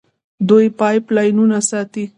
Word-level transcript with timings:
دوی 0.49 0.65
پایپ 0.79 1.03
لاینونه 1.15 1.59
ساتي. 1.69 2.03